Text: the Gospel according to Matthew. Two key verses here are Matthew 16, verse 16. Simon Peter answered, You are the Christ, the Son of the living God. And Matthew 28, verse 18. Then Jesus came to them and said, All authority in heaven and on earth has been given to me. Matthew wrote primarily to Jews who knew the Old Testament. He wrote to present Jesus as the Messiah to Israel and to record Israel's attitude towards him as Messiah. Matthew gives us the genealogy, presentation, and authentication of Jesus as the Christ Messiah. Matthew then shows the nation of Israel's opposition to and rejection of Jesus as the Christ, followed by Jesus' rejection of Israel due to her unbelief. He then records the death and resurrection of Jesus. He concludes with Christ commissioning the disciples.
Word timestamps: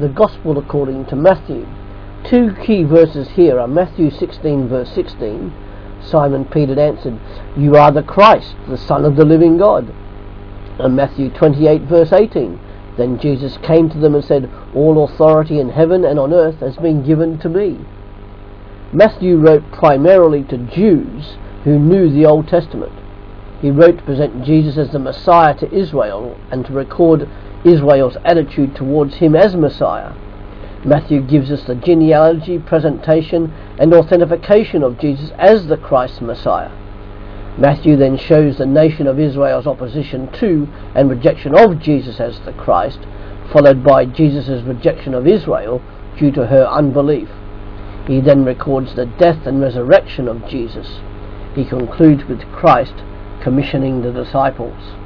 the 0.00 0.08
Gospel 0.08 0.58
according 0.58 1.04
to 1.06 1.16
Matthew. 1.16 1.66
Two 2.24 2.54
key 2.64 2.84
verses 2.84 3.28
here 3.28 3.60
are 3.60 3.68
Matthew 3.68 4.10
16, 4.10 4.68
verse 4.68 4.90
16. 4.94 5.52
Simon 6.02 6.46
Peter 6.46 6.78
answered, 6.80 7.20
You 7.56 7.76
are 7.76 7.92
the 7.92 8.02
Christ, 8.02 8.56
the 8.66 8.78
Son 8.78 9.04
of 9.04 9.16
the 9.16 9.24
living 9.24 9.58
God. 9.58 9.94
And 10.78 10.96
Matthew 10.96 11.30
28, 11.30 11.82
verse 11.82 12.12
18. 12.12 12.58
Then 12.96 13.18
Jesus 13.18 13.58
came 13.58 13.90
to 13.90 13.98
them 13.98 14.14
and 14.14 14.24
said, 14.24 14.50
All 14.74 15.04
authority 15.04 15.60
in 15.60 15.68
heaven 15.68 16.04
and 16.04 16.18
on 16.18 16.32
earth 16.32 16.60
has 16.60 16.76
been 16.76 17.04
given 17.04 17.38
to 17.40 17.48
me. 17.48 17.78
Matthew 18.92 19.36
wrote 19.36 19.70
primarily 19.70 20.42
to 20.44 20.58
Jews 20.58 21.36
who 21.64 21.78
knew 21.78 22.10
the 22.10 22.26
Old 22.26 22.48
Testament. 22.48 22.92
He 23.60 23.70
wrote 23.70 23.98
to 23.98 24.04
present 24.04 24.44
Jesus 24.44 24.78
as 24.78 24.90
the 24.90 24.98
Messiah 24.98 25.54
to 25.58 25.72
Israel 25.72 26.38
and 26.50 26.64
to 26.64 26.72
record 26.72 27.28
Israel's 27.64 28.16
attitude 28.24 28.74
towards 28.74 29.16
him 29.16 29.36
as 29.36 29.54
Messiah. 29.56 30.12
Matthew 30.84 31.20
gives 31.20 31.50
us 31.50 31.64
the 31.64 31.74
genealogy, 31.74 32.58
presentation, 32.58 33.52
and 33.78 33.92
authentication 33.92 34.82
of 34.82 34.98
Jesus 34.98 35.30
as 35.38 35.66
the 35.66 35.76
Christ 35.76 36.22
Messiah. 36.22 36.70
Matthew 37.58 37.96
then 37.96 38.16
shows 38.16 38.56
the 38.56 38.64
nation 38.64 39.06
of 39.06 39.18
Israel's 39.18 39.66
opposition 39.66 40.32
to 40.32 40.66
and 40.94 41.10
rejection 41.10 41.54
of 41.54 41.80
Jesus 41.80 42.18
as 42.18 42.40
the 42.40 42.52
Christ, 42.54 43.00
followed 43.52 43.84
by 43.84 44.06
Jesus' 44.06 44.62
rejection 44.62 45.12
of 45.12 45.26
Israel 45.26 45.82
due 46.16 46.30
to 46.32 46.46
her 46.46 46.66
unbelief. 46.66 47.28
He 48.06 48.20
then 48.20 48.44
records 48.44 48.94
the 48.94 49.04
death 49.06 49.46
and 49.46 49.60
resurrection 49.60 50.28
of 50.28 50.48
Jesus. 50.48 51.00
He 51.54 51.64
concludes 51.64 52.24
with 52.24 52.40
Christ 52.52 52.94
commissioning 53.42 54.00
the 54.00 54.12
disciples. 54.12 54.99